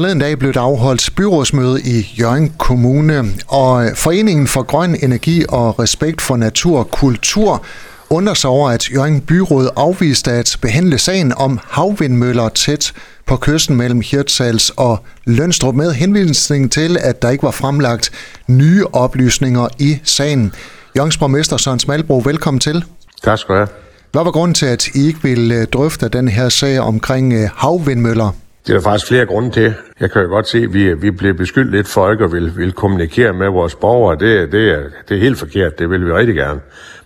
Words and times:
Forleden 0.00 0.18
dag 0.18 0.38
blev 0.38 0.52
der 0.52 0.60
afholdt 0.60 1.10
byrådsmøde 1.16 1.80
i 1.82 2.14
Jørgen 2.20 2.52
Kommune, 2.58 3.24
og 3.48 3.90
Foreningen 3.94 4.46
for 4.46 4.62
Grøn 4.62 4.96
Energi 5.02 5.44
og 5.48 5.78
Respekt 5.78 6.20
for 6.20 6.36
Natur 6.36 6.78
og 6.78 6.90
Kultur 6.90 7.64
undrer 8.10 8.34
sig 8.34 8.50
over, 8.50 8.70
at 8.70 8.90
Jørgen 8.90 9.20
Byråd 9.20 9.68
afviste 9.76 10.32
at 10.32 10.58
behandle 10.62 10.98
sagen 10.98 11.32
om 11.36 11.60
havvindmøller 11.68 12.48
tæt 12.48 12.92
på 13.26 13.36
kysten 13.36 13.76
mellem 13.76 14.00
Hirtshals 14.00 14.70
og 14.70 14.98
Lønstrup 15.24 15.74
med 15.74 15.92
henvisning 15.92 16.72
til, 16.72 16.98
at 17.00 17.22
der 17.22 17.30
ikke 17.30 17.42
var 17.42 17.50
fremlagt 17.50 18.10
nye 18.46 18.84
oplysninger 18.92 19.68
i 19.78 19.98
sagen. 20.04 20.52
Jørgens 20.96 21.18
borgmester 21.18 21.56
Søren 21.56 21.78
Smalbro, 21.78 22.22
velkommen 22.24 22.60
til. 22.60 22.84
Tak 23.24 23.38
skal 23.38 23.54
du 23.54 23.58
have. 23.58 23.68
Hvad 24.12 24.24
var 24.24 24.30
grunden 24.30 24.54
til, 24.54 24.66
at 24.66 24.86
I 24.86 25.06
ikke 25.06 25.22
ville 25.22 25.64
drøfte 25.64 26.08
den 26.08 26.28
her 26.28 26.48
sag 26.48 26.80
omkring 26.80 27.48
havvindmøller? 27.54 28.32
Det 28.70 28.76
er 28.76 28.80
der 28.80 28.90
faktisk 28.90 29.08
flere 29.08 29.26
grunde 29.26 29.50
til. 29.50 29.74
Jeg 30.00 30.10
kan 30.10 30.22
jo 30.22 30.28
godt 30.28 30.48
se, 30.48 30.58
at 30.58 30.74
vi, 30.74 30.94
vi 30.94 31.10
bliver 31.10 31.34
beskyldt 31.34 31.70
lidt 31.70 31.88
for 31.88 32.10
ikke 32.10 32.24
at 32.24 32.32
vil, 32.32 32.56
vil 32.56 32.72
kommunikere 32.72 33.32
med 33.32 33.48
vores 33.48 33.74
borgere. 33.74 34.18
Det, 34.18 34.52
det, 34.52 34.70
er, 34.70 34.82
det 35.08 35.16
er 35.16 35.20
helt 35.20 35.38
forkert. 35.38 35.78
Det 35.78 35.90
vil 35.90 36.06
vi 36.06 36.12
rigtig 36.12 36.34
gerne. 36.34 36.60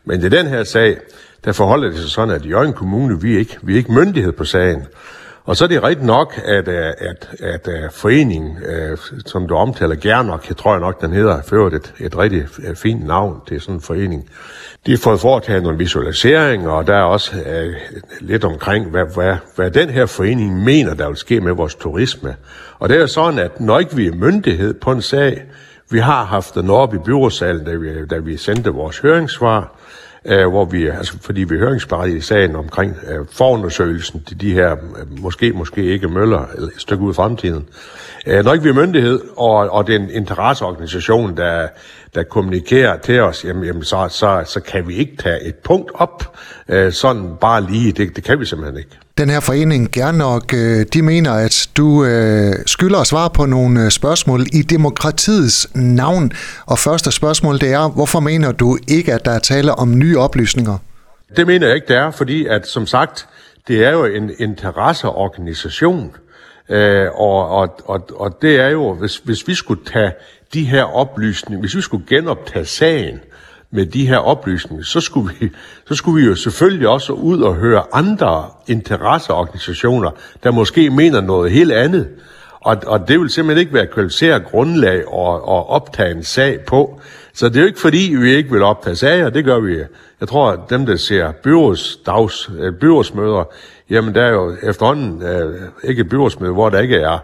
Men 0.04 0.20
i 0.20 0.28
den 0.28 0.46
her 0.46 0.64
sag, 0.64 0.96
der 1.44 1.52
forholder 1.52 1.88
det 1.88 1.98
sig 1.98 2.10
sådan, 2.10 2.34
at 2.34 2.44
i 2.44 2.48
Jørgen 2.48 2.72
Kommune, 2.72 3.20
vi 3.20 3.34
er 3.34 3.38
ikke, 3.38 3.58
vi 3.62 3.72
er 3.72 3.76
ikke 3.76 3.92
myndighed 3.92 4.32
på 4.32 4.44
sagen. 4.44 4.86
Og 5.46 5.56
så 5.56 5.64
er 5.64 5.68
det 5.68 5.82
rigtigt 5.82 6.06
nok, 6.06 6.40
at, 6.44 6.68
øh, 6.68 6.92
at, 6.98 7.30
at, 7.40 7.68
at 7.68 7.92
foreningen, 7.92 8.58
øh, 8.62 8.98
som 9.26 9.48
du 9.48 9.54
omtaler, 9.54 9.94
gerne 9.94 10.28
nok, 10.28 10.48
jeg 10.48 10.56
tror 10.56 10.72
jeg 10.72 10.80
nok, 10.80 11.00
den 11.00 11.12
hedder, 11.12 11.42
fører 11.42 11.66
et, 11.66 11.94
et 12.00 12.18
rigtig 12.18 12.44
fint 12.74 13.06
navn 13.06 13.40
til 13.48 13.60
sådan 13.60 13.74
en 13.74 13.80
forening. 13.80 14.30
De 14.86 14.90
har 14.90 14.98
fået 14.98 15.20
foretaget 15.20 15.62
nogle 15.62 15.78
visualiseringer, 15.78 16.70
og 16.70 16.86
der 16.86 16.94
er 16.94 17.02
også 17.02 17.32
uh, 17.36 17.74
lidt 18.20 18.44
omkring, 18.44 18.90
hvad, 18.90 19.04
hvad, 19.14 19.36
hvad 19.56 19.70
den 19.70 19.90
her 19.90 20.06
forening 20.06 20.64
mener, 20.64 20.94
der 20.94 21.08
vil 21.08 21.16
ske 21.16 21.40
med 21.40 21.52
vores 21.52 21.74
turisme. 21.74 22.36
Og 22.78 22.88
det 22.88 23.02
er 23.02 23.06
sådan, 23.06 23.38
at 23.38 23.60
når 23.60 23.78
ikke 23.78 23.96
vi 23.96 24.06
er 24.06 24.14
myndighed 24.14 24.74
på 24.74 24.92
en 24.92 25.02
sag, 25.02 25.44
vi 25.90 25.98
har 25.98 26.24
haft 26.24 26.54
den 26.54 26.70
oppe 26.70 26.96
i 26.96 27.00
byrådsalen, 27.04 27.64
da 27.64 27.74
vi, 27.74 28.06
da 28.06 28.18
vi 28.18 28.36
sendte 28.36 28.70
vores 28.70 28.98
høringssvar, 28.98 29.76
øh, 30.24 30.48
hvor 30.48 30.64
vi, 30.64 30.86
altså 30.86 31.16
fordi 31.20 31.44
vi 31.44 31.58
høringsberettigede 31.58 32.18
i 32.18 32.22
sagen 32.22 32.56
omkring 32.56 32.96
øh, 33.08 33.26
forundersøgelsen 33.32 34.24
til 34.24 34.40
de 34.40 34.52
her, 34.52 34.72
øh, 34.72 35.20
måske, 35.20 35.52
måske 35.52 35.84
ikke 35.84 36.08
møller, 36.08 36.46
eller 36.54 36.68
et 36.68 36.80
stykke 36.80 37.04
ud 37.04 37.10
i 37.10 37.14
fremtiden. 37.14 37.66
Øh, 38.26 38.44
når 38.44 38.52
ikke 38.52 38.62
vi 38.62 38.68
er 38.68 38.74
myndighed, 38.74 39.20
og, 39.36 39.54
og 39.54 39.86
det 39.86 39.94
er 39.94 39.98
en 39.98 40.10
interesseorganisation, 40.10 41.36
der, 41.36 41.68
der 42.14 42.22
kommunikerer 42.22 42.98
til 42.98 43.20
os, 43.20 43.44
jamen, 43.44 43.64
jamen 43.64 43.84
så, 43.84 44.08
så, 44.10 44.42
så 44.46 44.60
kan 44.60 44.88
vi 44.88 44.94
ikke 44.94 45.16
tage 45.16 45.44
et 45.44 45.54
punkt 45.54 45.90
op, 45.94 46.36
øh, 46.68 46.92
sådan 46.92 47.30
bare 47.40 47.62
lige. 47.70 47.92
Det, 47.92 48.16
det 48.16 48.24
kan 48.24 48.40
vi 48.40 48.44
simpelthen 48.44 48.78
ikke. 48.78 48.98
Den 49.18 49.30
her 49.30 49.40
forening, 49.40 49.92
gerne 49.92 50.18
nok, 50.18 50.54
øh, 50.54 50.86
de 50.92 51.02
mener, 51.02 51.32
at 51.32 51.68
du 51.76 52.04
øh, 52.04 52.54
skylder 52.66 52.98
at 52.98 53.06
svare 53.06 53.30
på 53.30 53.46
nogle 53.46 53.84
øh, 53.84 53.90
spørgsmål 53.90 54.46
i 54.52 54.62
demokratiets 54.62 55.68
navn. 55.74 56.32
Og 56.66 56.78
første 56.78 57.12
spørgsmål, 57.12 57.60
det 57.60 57.72
er, 57.72 57.88
hvorfor 57.88 58.20
mener 58.20 58.52
du 58.52 58.78
ikke, 58.88 59.14
at 59.14 59.24
der 59.24 59.30
er 59.30 59.38
tale 59.38 59.74
om 59.74 59.98
nye 59.98 60.18
oplysninger? 60.18 60.78
Det 61.36 61.46
mener 61.46 61.66
jeg 61.66 61.74
ikke, 61.74 61.88
det 61.88 61.96
er, 61.96 62.10
fordi 62.10 62.46
at 62.46 62.66
som 62.66 62.86
sagt, 62.86 63.26
det 63.68 63.84
er 63.84 63.90
jo 63.90 64.04
en 64.04 64.30
interesseorganisation. 64.38 66.16
Øh, 66.68 67.06
og, 67.14 67.48
og, 67.48 67.80
og, 67.84 68.08
og 68.16 68.38
det 68.42 68.60
er 68.60 68.68
jo, 68.68 68.94
hvis, 68.94 69.16
hvis 69.16 69.48
vi 69.48 69.54
skulle 69.54 69.84
tage 69.84 70.12
de 70.54 70.64
her 70.64 70.84
oplysninger, 70.84 71.60
hvis 71.60 71.76
vi 71.76 71.80
skulle 71.80 72.06
genoptage 72.08 72.64
sagen 72.64 73.20
med 73.74 73.86
de 73.86 74.06
her 74.06 74.18
oplysninger, 74.18 74.84
så 74.84 75.00
skulle 75.00 75.34
vi, 75.40 75.50
så 75.88 75.94
skulle 75.94 76.22
vi 76.22 76.28
jo 76.28 76.34
selvfølgelig 76.34 76.88
også 76.88 77.12
ud 77.12 77.40
og 77.40 77.54
høre 77.54 77.82
andre 77.92 78.46
interesseorganisationer, 78.66 80.10
der 80.42 80.50
måske 80.50 80.90
mener 80.90 81.20
noget 81.20 81.52
helt 81.52 81.72
andet. 81.72 82.08
Og, 82.60 82.76
og 82.86 83.08
det 83.08 83.20
vil 83.20 83.30
simpelthen 83.30 83.60
ikke 83.60 83.74
være 83.74 83.86
kvalificeret 83.86 84.44
grundlag 84.44 84.96
at, 84.96 85.34
at 85.34 85.68
optage 85.68 86.10
en 86.10 86.22
sag 86.22 86.60
på. 86.60 87.00
Så 87.34 87.48
det 87.48 87.56
er 87.56 87.60
jo 87.60 87.66
ikke 87.66 87.80
fordi, 87.80 88.14
vi 88.18 88.34
ikke 88.34 88.50
vil 88.50 88.62
optage 88.62 88.96
sager, 88.96 89.30
det 89.30 89.44
gør 89.44 89.60
vi. 89.60 89.76
Jeg 90.20 90.28
tror, 90.28 90.50
at 90.50 90.60
dem, 90.70 90.86
der 90.86 90.96
ser 90.96 91.32
byrådsdags, 91.32 92.50
øh, 92.58 92.72
byrådsmøder, 92.72 93.44
jamen 93.90 94.14
der 94.14 94.22
er 94.22 94.30
jo 94.30 94.56
efterhånden 94.62 95.22
øh, 95.22 95.60
ikke 95.84 96.00
et 96.00 96.08
byrådsmøde, 96.08 96.52
hvor 96.52 96.70
der 96.70 96.80
ikke 96.80 96.96
er, 96.96 97.18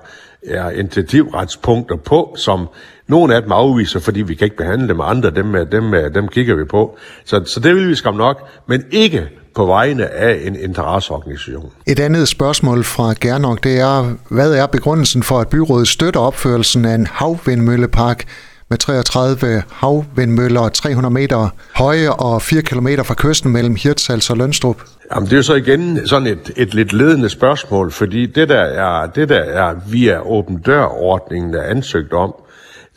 er 0.46 0.70
initiativretspunkter 0.70 1.96
på, 1.96 2.34
som 2.36 2.68
nogle 3.06 3.34
af 3.34 3.42
dem 3.42 3.52
afviser, 3.52 4.00
fordi 4.00 4.22
vi 4.22 4.34
kan 4.34 4.44
ikke 4.44 4.56
behandle 4.56 4.88
dem, 4.88 5.00
andre 5.00 5.30
dem, 5.30 5.52
dem, 5.72 6.12
dem 6.14 6.28
kigger 6.28 6.54
vi 6.54 6.64
på. 6.64 6.98
Så, 7.24 7.42
så 7.46 7.60
det 7.60 7.74
vil 7.74 7.88
vi 7.88 7.94
skam 7.94 8.14
nok, 8.14 8.48
men 8.66 8.84
ikke 8.90 9.28
på 9.54 9.66
vegne 9.66 10.06
af 10.06 10.40
en 10.44 10.56
interesseorganisation. 10.56 11.72
Et 11.86 12.00
andet 12.00 12.28
spørgsmål 12.28 12.84
fra 12.84 13.14
Gernok, 13.20 13.64
det 13.64 13.80
er, 13.80 14.14
hvad 14.28 14.54
er 14.54 14.66
begrundelsen 14.66 15.22
for, 15.22 15.40
at 15.40 15.48
byrådet 15.48 15.88
støtter 15.88 16.20
opførelsen 16.20 16.84
af 16.84 16.94
en 16.94 17.06
havvindmøllepark 17.06 18.26
med 18.70 18.78
33 18.78 19.62
havvindmøller 19.70 20.68
300 20.68 21.14
meter 21.14 21.48
høje 21.74 22.10
og 22.10 22.42
4 22.42 22.62
km 22.62 22.88
fra 23.04 23.14
kysten 23.14 23.52
mellem 23.52 23.74
Hirtshals 23.74 24.30
og 24.30 24.36
Lønstrup? 24.36 24.76
Jamen, 25.14 25.24
det 25.26 25.32
er 25.32 25.36
jo 25.36 25.42
så 25.42 25.54
igen 25.54 26.06
sådan 26.06 26.26
et, 26.26 26.50
et 26.56 26.74
lidt 26.74 26.92
ledende 26.92 27.28
spørgsmål, 27.28 27.90
fordi 27.90 28.26
det 28.26 28.48
der 28.48 28.60
er, 28.60 29.06
det 29.06 29.28
der 29.28 29.40
er 29.40 29.74
via 29.88 30.20
åben 30.26 30.58
dør-ordningen, 30.58 31.52
der 31.52 31.62
er 31.62 31.70
ansøgt 31.70 32.12
om, 32.12 32.34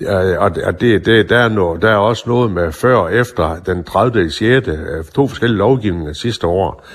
øh, 0.01 0.39
og 0.39 0.81
det, 0.81 1.06
det, 1.06 1.29
der, 1.29 1.38
er 1.38 1.50
noget, 1.50 1.81
der 1.81 1.90
er 1.90 1.97
også 1.97 2.23
noget 2.28 2.51
med 2.51 2.72
før 2.72 2.95
og 2.95 3.13
efter 3.13 3.55
den 3.66 3.84
30. 3.84 4.31
6. 4.31 4.67
Øh, 4.67 4.75
to 5.16 5.28
forskellige 5.28 5.57
lovgivninger 5.57 6.13
sidste 6.13 6.47
år. 6.47 6.85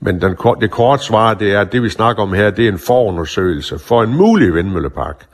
Men 0.00 0.20
den, 0.20 0.36
det 0.60 0.70
korte 0.70 1.04
svar, 1.04 1.34
det 1.34 1.52
er, 1.52 1.60
at 1.60 1.72
det 1.72 1.82
vi 1.82 1.88
snakker 1.88 2.22
om 2.22 2.32
her, 2.32 2.50
det 2.50 2.64
er 2.64 2.72
en 2.72 2.78
forundersøgelse 2.78 3.78
for 3.78 4.02
en 4.02 4.16
mulig 4.16 4.54
vindmøllepark. 4.54 5.27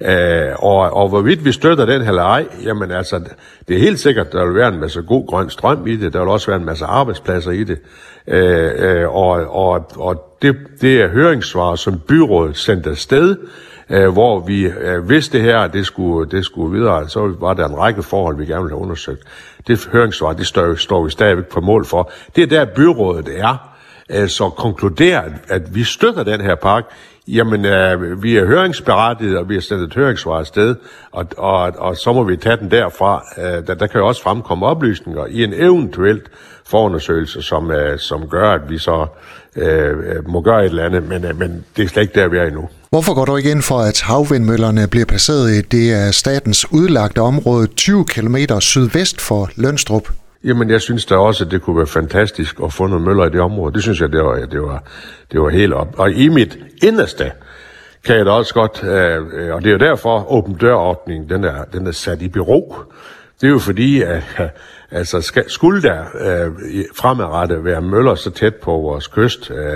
Øh, 0.00 0.52
og, 0.58 0.78
og 0.78 1.08
hvorvidt 1.08 1.44
vi 1.44 1.52
støtter 1.52 1.86
den 1.86 2.02
eller 2.02 2.22
ej, 2.22 2.46
jamen 2.64 2.90
altså, 2.90 3.20
det 3.68 3.76
er 3.76 3.80
helt 3.80 4.00
sikkert, 4.00 4.32
der 4.32 4.44
vil 4.44 4.54
være 4.54 4.68
en 4.68 4.80
masse 4.80 5.02
god 5.02 5.26
grøn 5.26 5.50
strøm 5.50 5.86
i 5.86 5.96
det, 5.96 6.12
der 6.12 6.18
vil 6.18 6.28
også 6.28 6.46
være 6.46 6.60
en 6.60 6.66
masse 6.66 6.84
arbejdspladser 6.84 7.50
i 7.50 7.64
det. 7.64 7.78
Øh, 8.28 8.70
øh, 8.76 9.14
og 9.14 9.66
og, 9.66 9.90
og 9.96 10.38
det, 10.42 10.56
det 10.80 11.00
er 11.00 11.08
høringssvar, 11.08 11.74
som 11.74 11.98
byrådet 11.98 12.56
sendte 12.56 12.90
afsted, 12.90 13.36
øh, 13.90 14.08
hvor 14.08 14.40
vi, 14.40 14.66
øh, 14.66 15.04
hvis 15.04 15.28
det 15.28 15.42
her 15.42 15.66
det 15.66 15.86
skulle, 15.86 16.30
det 16.30 16.44
skulle 16.44 16.78
videre, 16.78 17.08
så 17.08 17.34
var 17.40 17.54
der 17.54 17.68
en 17.68 17.78
række 17.78 18.02
forhold, 18.02 18.36
vi 18.36 18.46
gerne 18.46 18.62
ville 18.62 18.76
have 18.76 18.82
undersøgt. 18.82 19.22
Det 19.66 19.88
høringssvar, 19.92 20.32
det 20.32 20.46
står, 20.46 20.74
står 20.74 21.04
vi 21.04 21.10
stadigvæk 21.10 21.46
på 21.46 21.60
mål 21.60 21.84
for. 21.84 22.10
Det 22.36 22.42
er 22.42 22.46
der 22.46 22.64
byrådet 22.64 23.40
er. 23.40 23.72
Øh, 24.10 24.28
så 24.28 24.48
konkluderer, 24.48 25.22
at 25.48 25.74
vi 25.74 25.84
støtter 25.84 26.22
den 26.22 26.40
her 26.40 26.54
park, 26.54 26.84
Jamen, 27.28 27.64
øh, 27.64 28.22
vi 28.22 28.36
er 28.36 28.46
høringsberettiget, 28.46 29.38
og 29.38 29.48
vi 29.48 29.54
har 29.54 29.60
sendt 29.60 29.82
et 29.82 29.94
høringssvar 29.94 30.38
afsted, 30.38 30.74
og, 31.12 31.26
og, 31.36 31.72
og 31.78 31.96
så 31.96 32.12
må 32.12 32.24
vi 32.24 32.36
tage 32.36 32.56
den 32.56 32.70
derfra. 32.70 33.24
Øh, 33.38 33.66
der, 33.66 33.74
der 33.74 33.86
kan 33.86 34.00
jo 34.00 34.06
også 34.06 34.22
fremkomme 34.22 34.66
oplysninger 34.66 35.26
i 35.26 35.44
en 35.44 35.52
eventuelt 35.52 36.30
forundersøgelse, 36.66 37.42
som, 37.42 37.70
øh, 37.70 37.98
som 37.98 38.28
gør, 38.28 38.50
at 38.50 38.70
vi 38.70 38.78
så 38.78 39.06
øh, 39.56 39.88
øh 39.88 40.28
må 40.28 40.40
gøre 40.40 40.64
et 40.64 40.68
eller 40.68 40.84
andet, 40.84 41.08
men, 41.08 41.24
øh, 41.24 41.38
men 41.38 41.64
det 41.76 41.84
er 41.84 41.88
slet 41.88 42.02
ikke 42.02 42.20
der, 42.20 42.28
vi 42.28 42.38
er 42.38 42.44
endnu. 42.44 42.68
Hvorfor 42.90 43.14
går 43.14 43.24
du 43.24 43.36
ikke 43.36 43.50
ind 43.50 43.62
for, 43.62 43.78
at 43.78 44.00
havvindmøllerne 44.00 44.88
bliver 44.88 45.06
placeret 45.06 45.50
i 45.50 45.60
det 45.60 45.92
af 45.92 46.14
statens 46.14 46.72
udlagte 46.72 47.18
område 47.18 47.66
20 47.66 48.04
km 48.04 48.36
sydvest 48.60 49.20
for 49.20 49.50
Lønstrup? 49.56 50.08
Jamen, 50.46 50.70
jeg 50.70 50.80
synes 50.80 51.06
da 51.06 51.16
også, 51.16 51.44
at 51.44 51.50
det 51.50 51.62
kunne 51.62 51.76
være 51.76 51.86
fantastisk 51.86 52.56
at 52.64 52.72
få 52.72 52.86
nogle 52.86 53.04
møller 53.04 53.26
i 53.26 53.30
det 53.30 53.40
område. 53.40 53.74
Det 53.74 53.82
synes 53.82 54.00
jeg, 54.00 54.12
det 54.12 54.24
var, 54.24 54.34
det 54.34 54.62
var, 54.62 54.82
det 55.32 55.40
var 55.40 55.48
helt 55.48 55.72
op. 55.72 55.94
Og 55.98 56.12
i 56.12 56.28
mit 56.28 56.58
inderste 56.82 57.32
kan 58.04 58.16
jeg 58.16 58.26
da 58.26 58.30
også 58.30 58.54
godt, 58.54 58.84
øh, 58.84 59.26
øh 59.32 59.54
og 59.54 59.62
det 59.62 59.68
er 59.68 59.72
jo 59.72 59.78
derfor, 59.78 60.32
åben 60.32 60.54
dørordningen, 60.54 61.28
den 61.28 61.44
er, 61.44 61.64
den 61.72 61.86
er 61.86 61.92
sat 61.92 62.22
i 62.22 62.28
bero. 62.28 62.74
Det 63.40 63.46
er 63.46 63.50
jo 63.50 63.58
fordi, 63.58 64.02
at 64.02 64.22
altså, 64.90 65.20
skal, 65.20 65.50
skulle 65.50 65.82
der 65.82 66.00
øh, 66.20 66.52
fremadrettet 66.96 67.64
være 67.64 67.82
møller 67.82 68.14
så 68.14 68.30
tæt 68.30 68.54
på 68.54 68.70
vores 68.70 69.06
kyst, 69.06 69.50
øh, 69.50 69.72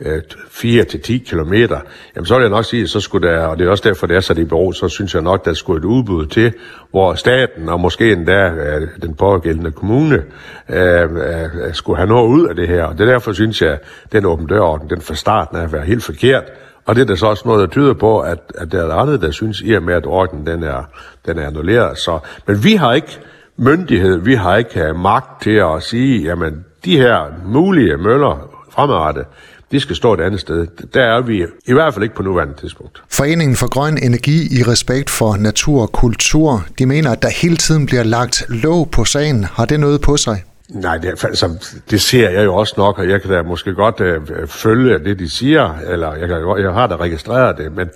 øh 0.00 0.22
4 0.50 0.84
til 0.84 1.00
10 1.00 1.18
km, 1.18 1.52
jamen 1.52 2.26
så 2.26 2.34
vil 2.34 2.42
jeg 2.42 2.50
nok 2.50 2.64
sige, 2.64 2.88
så 2.88 3.00
skulle 3.00 3.28
der, 3.28 3.46
og 3.46 3.58
det 3.58 3.66
er 3.66 3.70
også 3.70 3.88
derfor, 3.88 4.06
det 4.06 4.16
er 4.16 4.20
sat 4.20 4.38
i 4.38 4.44
bero, 4.44 4.72
så 4.72 4.88
synes 4.88 5.14
jeg 5.14 5.22
nok, 5.22 5.44
der 5.44 5.54
skulle 5.54 5.78
et 5.78 5.84
udbud 5.84 6.26
til, 6.26 6.52
hvor 6.90 7.14
staten 7.14 7.68
og 7.68 7.80
måske 7.80 8.12
endda 8.12 8.48
øh, 8.48 8.88
den 9.02 9.14
pågældende 9.14 9.70
kommune 9.70 10.24
øh, 10.68 11.02
øh, 11.02 11.74
skulle 11.74 11.96
have 11.96 12.08
noget 12.08 12.28
ud 12.28 12.48
af 12.48 12.56
det 12.56 12.68
her. 12.68 12.84
Og 12.84 12.98
det 12.98 13.08
er 13.08 13.12
derfor, 13.12 13.32
synes 13.32 13.62
jeg, 13.62 13.78
den 14.12 14.24
åben 14.24 14.46
dørorden, 14.46 14.90
den 14.90 15.00
fra 15.00 15.14
starten 15.14 15.56
af 15.56 15.72
være 15.72 15.84
helt 15.84 16.04
forkert. 16.04 16.44
Og 16.86 16.94
det 16.94 17.02
er 17.02 17.06
der 17.06 17.14
så 17.14 17.26
også 17.26 17.42
noget, 17.48 17.60
der 17.60 17.66
tyder 17.66 17.94
på, 17.94 18.20
at, 18.20 18.38
at 18.54 18.72
der 18.72 18.86
er 18.86 18.94
andet, 18.94 19.22
der 19.22 19.30
synes, 19.30 19.62
i 19.64 19.72
og 19.72 19.82
med, 19.82 19.94
at 19.94 20.06
ordenen 20.06 20.46
den 20.46 20.62
er, 20.62 20.82
den 21.26 21.38
er 21.38 21.46
annulleret. 21.46 21.98
Så, 21.98 22.18
men 22.46 22.64
vi 22.64 22.74
har 22.74 22.92
ikke 22.92 23.18
myndighed, 23.56 24.16
vi 24.16 24.34
har 24.34 24.56
ikke 24.56 24.84
øh, 24.84 24.96
magt 24.96 25.42
til 25.42 25.50
at 25.50 25.82
sige, 25.82 26.22
jamen 26.22 26.64
de 26.84 26.96
her 26.96 27.24
mulige 27.46 27.96
møller 27.96 28.48
fremadrettet, 28.70 29.24
de 29.72 29.80
skal 29.80 29.96
stå 29.96 30.14
et 30.14 30.20
andet 30.20 30.40
sted. 30.40 30.66
Der 30.94 31.02
er 31.02 31.20
vi 31.20 31.44
i 31.66 31.72
hvert 31.72 31.94
fald 31.94 32.02
ikke 32.02 32.14
på 32.14 32.22
nuværende 32.22 32.54
tidspunkt. 32.54 33.02
Foreningen 33.10 33.56
for 33.56 33.68
Grøn 33.68 33.98
Energi 34.02 34.58
i 34.60 34.62
respekt 34.62 35.10
for 35.10 35.36
natur 35.36 35.82
og 35.82 35.92
kultur, 35.92 36.64
de 36.78 36.86
mener, 36.86 37.10
at 37.10 37.22
der 37.22 37.28
hele 37.28 37.56
tiden 37.56 37.86
bliver 37.86 38.02
lagt 38.02 38.44
låg 38.48 38.90
på 38.90 39.04
sagen. 39.04 39.44
Har 39.44 39.64
det 39.64 39.80
noget 39.80 40.00
på 40.00 40.16
sig? 40.16 40.42
Nej, 40.70 40.96
det, 40.96 41.24
altså, 41.24 41.74
det 41.90 42.00
ser 42.00 42.30
jeg 42.30 42.44
jo 42.44 42.54
også 42.54 42.74
nok, 42.76 42.98
og 42.98 43.08
jeg 43.08 43.22
kan 43.22 43.30
da 43.30 43.42
måske 43.42 43.74
godt 43.74 44.00
øh, 44.00 44.22
øh 44.30 44.46
følge 44.46 44.98
det, 44.98 45.18
de 45.18 45.30
siger, 45.30 45.78
eller 45.78 46.14
jeg, 46.14 46.28
kan, 46.28 46.64
jeg 46.64 46.72
har 46.72 46.86
da 46.86 46.96
registreret 46.96 47.58
det, 47.58 47.72
men, 47.72 47.88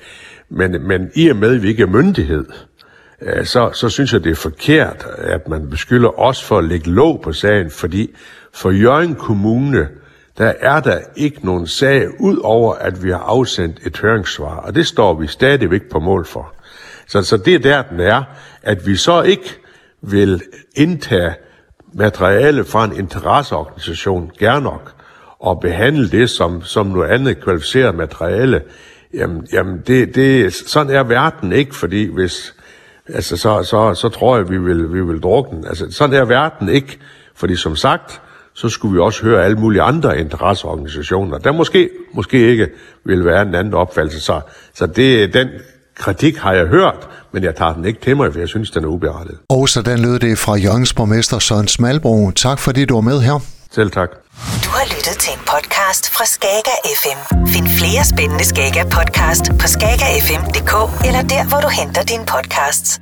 Men, 0.48 0.86
men 0.88 1.10
i 1.14 1.28
og 1.28 1.36
med, 1.36 1.54
at 1.54 1.62
vi 1.62 1.68
ikke 1.68 1.82
er 1.82 1.86
myndighed, 1.86 2.44
øh, 3.22 3.44
så, 3.44 3.70
så 3.72 3.88
synes 3.88 4.12
jeg, 4.12 4.24
det 4.24 4.30
er 4.30 4.36
forkert, 4.36 5.06
at 5.18 5.48
man 5.48 5.70
beskylder 5.70 6.20
os 6.20 6.44
for 6.44 6.58
at 6.58 6.64
lægge 6.64 6.90
låg 6.90 7.20
på 7.20 7.32
sagen, 7.32 7.70
fordi 7.70 8.14
for 8.52 8.70
Jørgen 8.70 9.14
Kommune, 9.14 9.88
der 10.38 10.52
er 10.60 10.80
der 10.80 10.98
ikke 11.16 11.46
nogen 11.46 11.66
sag, 11.66 12.20
ud 12.20 12.36
over 12.42 12.74
at 12.74 13.04
vi 13.04 13.10
har 13.10 13.18
afsendt 13.18 13.86
et 13.86 13.98
høringssvar, 13.98 14.56
og 14.56 14.74
det 14.74 14.86
står 14.86 15.14
vi 15.14 15.26
stadigvæk 15.26 15.82
på 15.90 16.00
mål 16.00 16.26
for. 16.26 16.54
Så, 17.06 17.22
så 17.22 17.36
det 17.36 17.54
er 17.54 17.58
der, 17.58 17.82
den 17.82 18.00
er, 18.00 18.22
at 18.62 18.86
vi 18.86 18.96
så 18.96 19.22
ikke 19.22 19.56
vil 20.02 20.42
indtage 20.74 21.34
materiale 21.94 22.64
fra 22.64 22.84
en 22.84 22.96
interesseorganisation, 22.96 24.30
gerne 24.38 24.64
nok, 24.64 24.92
og 25.38 25.60
behandle 25.60 26.10
det 26.10 26.30
som, 26.30 26.62
som 26.62 26.86
noget 26.86 27.08
andet 27.08 27.40
kvalificeret 27.40 27.94
materiale, 27.94 28.62
jamen, 29.14 29.46
jamen 29.52 29.82
det, 29.86 30.14
det, 30.14 30.54
sådan 30.54 30.96
er 30.96 31.02
verden 31.02 31.52
ikke, 31.52 31.74
fordi 31.74 32.14
hvis, 32.14 32.54
altså 33.08 33.36
så, 33.36 33.62
så, 33.62 33.94
så 33.94 34.08
tror 34.08 34.36
jeg, 34.36 34.50
vi 34.50 34.58
vil, 34.58 34.92
vi 34.92 35.04
vil 35.04 35.20
drukne. 35.20 35.68
Altså 35.68 35.90
sådan 35.90 36.16
er 36.16 36.24
verden 36.24 36.68
ikke, 36.68 36.98
fordi 37.34 37.56
som 37.56 37.76
sagt, 37.76 38.20
så 38.54 38.68
skulle 38.68 38.94
vi 38.94 39.00
også 39.00 39.22
høre 39.22 39.44
alle 39.44 39.58
mulige 39.58 39.82
andre 39.82 40.18
interesseorganisationer, 40.18 41.38
der 41.38 41.52
måske, 41.52 41.90
måske 42.12 42.50
ikke 42.50 42.68
vil 43.04 43.24
være 43.24 43.42
en 43.42 43.54
anden 43.54 43.74
opfattelse. 43.74 44.20
Så, 44.20 44.40
så 44.74 44.86
det, 44.86 45.34
den 45.34 45.48
kritik 45.96 46.36
har 46.36 46.52
jeg 46.52 46.66
hørt, 46.66 47.08
men 47.32 47.44
jeg 47.44 47.54
tager 47.56 47.72
den 47.74 47.84
ikke 47.84 48.00
til 48.00 48.16
mig, 48.16 48.32
for 48.32 48.38
jeg 48.40 48.48
synes, 48.48 48.70
den 48.70 48.84
er 48.84 48.88
uberettiget. 48.88 49.38
Og 49.48 49.68
så 49.68 49.82
den 49.82 49.98
lød 49.98 50.18
det 50.18 50.38
fra 50.38 50.54
Jørgens 50.54 50.92
borgmester 50.94 51.38
Søren 51.38 51.68
Smalbro. 51.68 52.30
Tak 52.30 52.58
fordi 52.58 52.84
du 52.84 52.94
var 52.94 53.00
med 53.00 53.20
her. 53.20 53.38
Selv 53.70 53.90
tak. 53.90 54.08
Du 54.64 54.68
har 54.78 54.84
lyttet 54.96 55.16
til 55.24 55.32
en 55.32 55.40
podcast 55.52 56.10
fra 56.14 56.24
Skager 56.24 56.78
FM. 57.00 57.46
Find 57.46 57.68
flere 57.68 58.04
spændende 58.04 58.44
Skager 58.44 58.84
podcast 58.84 59.44
på 59.60 59.66
skagerfm.dk 59.66 60.74
eller 61.06 61.22
der, 61.22 61.48
hvor 61.48 61.60
du 61.60 61.68
henter 61.68 62.02
dine 62.02 62.26
podcasts. 62.26 63.00